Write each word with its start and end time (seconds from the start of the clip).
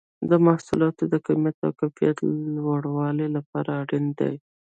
د 0.29 0.31
محصولاتو 0.45 1.03
د 1.11 1.15
کمیت 1.25 1.57
او 1.65 1.71
کیفیت 1.79 2.17
لوړولو 2.55 3.25
لپاره 3.35 3.71
اړین 3.81 4.05
دي. 4.19 4.33